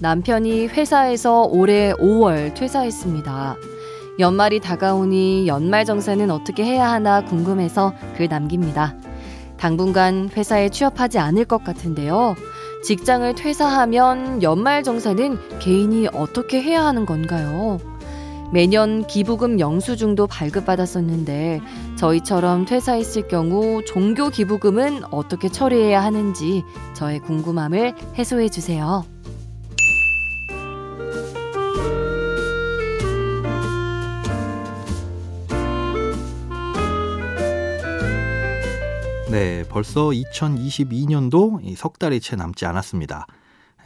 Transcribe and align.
남편이 0.00 0.68
회사에서 0.68 1.42
올해 1.42 1.92
5월 1.94 2.54
퇴사했습니다. 2.54 3.56
연말이 4.20 4.60
다가오니 4.60 5.48
연말 5.48 5.84
정산은 5.84 6.30
어떻게 6.30 6.64
해야 6.64 6.90
하나 6.90 7.24
궁금해서 7.24 7.94
글 8.16 8.28
남깁니다. 8.28 8.94
당분간 9.56 10.30
회사에 10.36 10.68
취업하지 10.68 11.18
않을 11.18 11.44
것 11.46 11.64
같은데요. 11.64 12.36
직장을 12.84 13.34
퇴사하면 13.34 14.42
연말 14.44 14.84
정산은 14.84 15.58
개인이 15.58 16.06
어떻게 16.12 16.62
해야 16.62 16.84
하는 16.84 17.04
건가요? 17.04 17.78
매년 18.52 19.04
기부금 19.04 19.58
영수증도 19.58 20.28
발급받았었는데 20.28 21.60
저희처럼 21.96 22.66
퇴사했을 22.66 23.26
경우 23.26 23.84
종교 23.84 24.30
기부금은 24.30 25.02
어떻게 25.10 25.48
처리해야 25.48 26.02
하는지 26.02 26.62
저의 26.94 27.18
궁금함을 27.18 27.94
해소해 28.16 28.48
주세요. 28.48 29.04
네, 39.30 39.62
벌써 39.68 40.08
2022년도 40.08 41.76
석 41.76 41.98
달이 41.98 42.18
채 42.20 42.34
남지 42.34 42.64
않았습니다. 42.64 43.26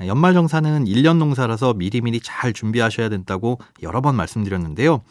연말 0.06 0.34
정산은 0.34 0.84
1년 0.84 1.16
농사라서 1.16 1.74
미리미리 1.74 2.20
잘 2.20 2.52
준비하셔야 2.52 3.08
된다고 3.08 3.58
여러 3.82 4.00
번 4.00 4.14
말씀드렸는데요. 4.14 5.02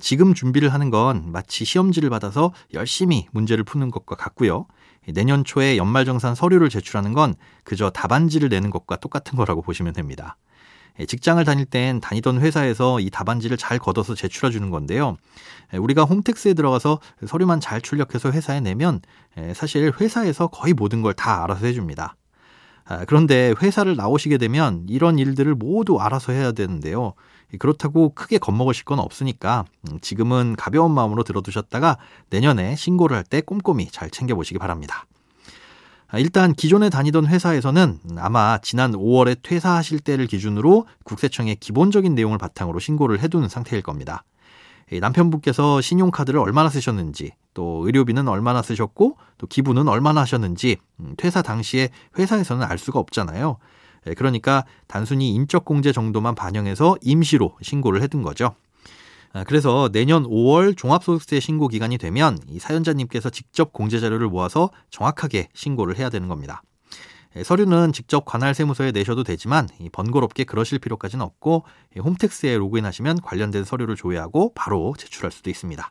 지금 0.00 0.34
준비를 0.34 0.72
하는 0.72 0.90
건 0.90 1.30
마치 1.30 1.64
시험지를 1.64 2.10
받아서 2.10 2.52
열심히 2.74 3.28
문제를 3.30 3.62
푸는 3.62 3.92
것과 3.92 4.16
같고요. 4.16 4.66
내년 5.06 5.44
초에 5.44 5.76
연말정산 5.76 6.34
서류를 6.34 6.68
제출하는 6.68 7.12
건 7.12 7.34
그저 7.62 7.90
답안지를 7.90 8.48
내는 8.48 8.70
것과 8.70 8.96
똑같은 8.96 9.36
거라고 9.36 9.62
보시면 9.62 9.92
됩니다. 9.92 10.36
예, 11.00 11.06
직장을 11.06 11.42
다닐 11.44 11.64
땐 11.64 12.00
다니던 12.00 12.40
회사에서 12.40 13.00
이 13.00 13.10
답안지를 13.10 13.56
잘 13.56 13.78
걷어서 13.78 14.14
제출해 14.14 14.50
주는 14.52 14.70
건데요. 14.70 15.16
예, 15.74 15.78
우리가 15.78 16.04
홈택스에 16.04 16.54
들어가서 16.54 17.00
서류만 17.26 17.60
잘 17.60 17.80
출력해서 17.80 18.30
회사에 18.32 18.60
내면 18.60 19.00
예, 19.38 19.54
사실 19.54 19.92
회사에서 20.00 20.48
거의 20.48 20.74
모든 20.74 21.02
걸 21.02 21.14
다 21.14 21.42
알아서 21.44 21.66
해줍니다. 21.66 22.16
아, 22.84 23.04
그런데 23.06 23.54
회사를 23.62 23.96
나오시게 23.96 24.38
되면 24.38 24.84
이런 24.88 25.18
일들을 25.18 25.54
모두 25.54 26.00
알아서 26.00 26.32
해야 26.32 26.52
되는데요. 26.52 27.14
그렇다고 27.58 28.14
크게 28.14 28.38
겁먹으실 28.38 28.84
건 28.84 28.98
없으니까 29.00 29.64
음, 29.88 29.98
지금은 30.00 30.54
가벼운 30.56 30.92
마음으로 30.92 31.22
들어두셨다가 31.24 31.98
내년에 32.30 32.76
신고를 32.76 33.16
할 33.16 33.24
때 33.24 33.40
꼼꼼히 33.42 33.88
잘 33.90 34.10
챙겨보시기 34.10 34.58
바랍니다. 34.58 35.06
아, 36.12 36.18
일단 36.18 36.52
기존에 36.54 36.90
다니던 36.90 37.26
회사에서는 37.26 38.00
아마 38.18 38.58
지난 38.58 38.92
5월에 38.92 39.38
퇴사하실 39.42 40.00
때를 40.00 40.26
기준으로 40.26 40.86
국세청에 41.04 41.54
기본적인 41.54 42.14
내용을 42.14 42.36
바탕으로 42.36 42.80
신고를 42.80 43.20
해둔 43.20 43.48
상태일 43.48 43.82
겁니다. 43.82 44.24
남편분께서 45.00 45.80
신용카드를 45.80 46.40
얼마나 46.40 46.68
쓰셨는지, 46.68 47.30
또 47.54 47.86
의료비는 47.86 48.26
얼마나 48.26 48.60
쓰셨고, 48.60 49.18
또 49.38 49.46
기부는 49.46 49.86
얼마나 49.86 50.22
하셨는지, 50.22 50.78
음, 50.98 51.14
퇴사 51.16 51.42
당시에 51.42 51.90
회사에서는 52.18 52.66
알 52.66 52.76
수가 52.76 52.98
없잖아요. 52.98 53.58
그러니까 54.16 54.64
단순히 54.88 55.30
인적공제 55.30 55.92
정도만 55.92 56.34
반영해서 56.34 56.96
임시로 57.02 57.56
신고를 57.62 58.02
해둔 58.02 58.22
거죠. 58.22 58.56
아, 59.32 59.44
그래서 59.44 59.88
내년 59.92 60.24
5월 60.24 60.76
종합소득세 60.76 61.38
신고 61.38 61.68
기간이 61.68 61.98
되면 61.98 62.36
이 62.48 62.58
사연자님께서 62.58 63.30
직접 63.30 63.72
공제 63.72 64.00
자료를 64.00 64.28
모아서 64.28 64.70
정확하게 64.90 65.48
신고를 65.54 65.96
해야 65.98 66.08
되는 66.10 66.26
겁니다. 66.26 66.62
예, 67.36 67.44
서류는 67.44 67.92
직접 67.92 68.24
관할 68.24 68.54
세무서에 68.54 68.90
내셔도 68.90 69.22
되지만 69.22 69.68
번거롭게 69.92 70.42
그러실 70.42 70.80
필요까지는 70.80 71.24
없고 71.24 71.64
홈택스에 71.96 72.56
로그인하시면 72.58 73.20
관련된 73.20 73.62
서류를 73.62 73.94
조회하고 73.94 74.52
바로 74.54 74.94
제출할 74.98 75.30
수도 75.30 75.48
있습니다. 75.48 75.90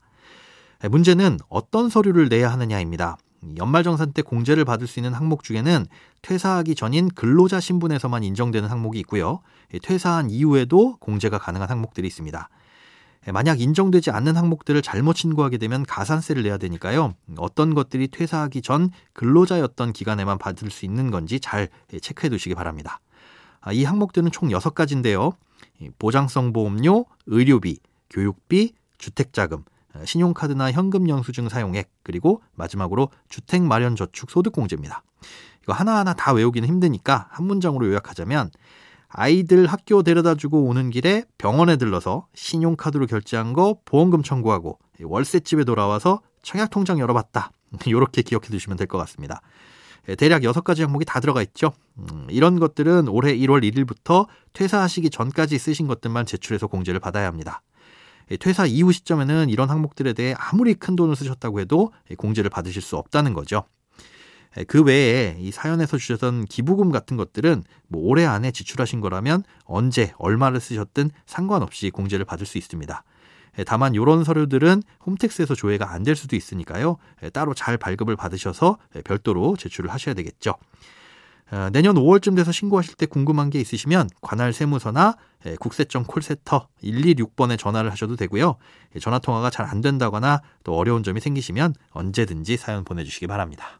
예, 0.84 0.88
문제는 0.90 1.38
어떤 1.48 1.90
서류를 1.90 2.28
내야 2.28 2.52
하느냐입니다. 2.52 3.18
연말정산 3.58 4.12
때 4.12 4.22
공제를 4.22 4.66
받을 4.66 4.86
수 4.86 5.00
있는 5.00 5.14
항목 5.14 5.44
중에는 5.44 5.86
퇴사하기 6.22 6.76
전인 6.76 7.08
근로자 7.08 7.62
신분에서만 7.62 8.26
인정되는 8.26 8.68
항목이 8.68 9.00
있고요. 9.00 9.40
퇴사한 9.82 10.30
이후에도 10.30 10.98
공제가 10.98 11.38
가능한 11.38 11.70
항목들이 11.70 12.06
있습니다. 12.06 12.50
예, 13.28 13.32
만약 13.32 13.60
인정되지 13.60 14.12
않는 14.12 14.38
항목들을 14.38 14.82
잘못 14.82 15.18
신고하게 15.18 15.58
되면 15.58 15.86
가산세를 15.86 16.44
내야 16.44 16.58
되니까요. 16.58 17.16
어떤 17.38 17.74
것들이 17.76 18.08
퇴사하기 18.08 18.62
전 18.62 18.92
근로자였던 19.14 19.94
기간에만 19.94 20.38
받을 20.38 20.72
수 20.72 20.86
있는 20.86 21.12
건지 21.12 21.40
잘 21.40 21.68
체크해 22.02 22.30
두시기 22.30 22.56
바랍니다. 22.56 23.02
아, 23.62 23.74
이 23.74 23.84
항목들은 23.84 24.32
총 24.32 24.50
6가지인데요. 24.50 25.34
보장성 25.98 26.54
보험료, 26.54 27.06
의료비, 27.26 27.80
교육비, 28.10 28.74
주택자금, 28.98 29.64
아, 29.94 30.06
신용카드나 30.06 30.72
현금 30.72 31.10
영수증 31.10 31.50
사용액, 31.50 31.90
그리고 32.04 32.42
마지막으로 32.56 33.10
주택 33.28 33.64
마련 33.64 33.96
저축 33.96 34.32
소득공제입니다. 34.32 35.04
이거 35.64 35.74
하나하나 35.74 36.14
다 36.14 36.32
외우기는 36.32 36.68
힘드니까 36.68 37.28
한 37.32 37.46
문장으로 37.46 37.88
요약하자면 37.88 38.52
아이들 39.10 39.66
학교 39.66 40.04
데려다 40.04 40.36
주고 40.36 40.64
오는 40.66 40.90
길에 40.92 41.24
병원에 41.38 41.78
들러서 41.78 42.28
신용카드로 42.36 43.08
결제한 43.08 43.54
거 43.54 43.78
보험금 43.86 44.22
청구하고 44.24 44.78
월세집에 45.02 45.64
돌아와서 45.64 46.22
청약통장 46.44 47.00
열어봤다. 47.00 47.52
이렇게 47.86 48.22
기억해 48.22 48.48
두시면 48.48 48.78
될 48.78 48.88
것 48.88 48.98
같습니다. 49.00 49.42
예, 50.08 50.16
대략 50.16 50.44
6가지 50.44 50.82
항목이 50.82 51.06
다 51.06 51.20
들어가 51.20 51.42
있죠. 51.42 51.72
음, 51.98 52.28
이런 52.30 52.60
것들은 52.60 53.08
올해 53.10 53.36
1월 53.36 53.64
1일부터 53.64 54.28
퇴사하시기 54.54 55.10
전까지 55.10 55.58
쓰신 55.58 55.88
것들만 55.88 56.26
제출해서 56.26 56.68
공제를 56.68 57.00
받아야 57.00 57.28
합니다. 57.28 57.62
예, 58.32 58.38
퇴사 58.38 58.66
이후 58.66 58.92
시점에는 58.92 59.50
이런 59.50 59.70
항목들에 59.70 60.14
대해 60.14 60.36
아무리 60.38 60.74
큰 60.76 60.96
돈을 60.96 61.16
쓰셨다고 61.16 61.60
해도 61.60 61.92
공제를 62.18 62.50
받으실 62.50 62.82
수 62.82 62.96
없다는 62.96 63.34
거죠. 63.34 63.64
그 64.68 64.84
외에 64.84 65.36
이 65.40 65.52
사연에서 65.52 65.98
주셨던 65.98 66.46
기부금 66.46 66.92
같은 66.92 67.18
것들은 67.18 67.64
뭐 67.88 68.02
올해 68.04 68.26
안에 68.26 68.52
지출하신 68.52 69.00
거라면 69.00 69.44
언제 69.66 70.14
얼마를 70.18 70.60
쓰셨든 70.60 71.12
상관없이 71.26 71.90
공제를 71.92 72.26
받을 72.26 72.46
수 72.46 72.58
있습니다. 72.58 73.04
다만 73.66 73.94
이런 73.94 74.24
서류들은 74.24 74.84
홈택스에서 75.06 75.54
조회가 75.56 75.92
안 75.92 76.04
될 76.04 76.16
수도 76.16 76.36
있으니까요. 76.36 76.98
따로 77.34 77.54
잘 77.54 77.78
발급을 77.78 78.16
받으셔서 78.16 78.78
별도로 79.04 79.56
제출을 79.58 79.92
하셔야 79.92 80.16
되겠죠. 80.16 80.56
어, 81.52 81.70
내년 81.72 81.96
5월쯤 81.96 82.36
돼서 82.36 82.52
신고하실 82.52 82.94
때 82.96 83.06
궁금한 83.08 83.50
게 83.50 83.60
있으시면 83.60 84.08
관할 84.22 84.54
세무서나 84.54 85.16
국세청 85.60 86.04
콜센터 86.04 86.68
126번에 86.84 87.58
전화를 87.58 87.92
하셔도 87.92 88.16
되고요. 88.16 88.56
전화 89.02 89.18
통화가 89.20 89.50
잘 89.50 89.66
안 89.66 89.82
된다거나 89.82 90.42
또 90.64 90.76
어려운 90.76 91.02
점이 91.04 91.20
생기시면 91.20 91.74
언제든지 91.90 92.56
사연 92.58 92.84
보내주시기 92.84 93.26
바랍니다. 93.28 93.80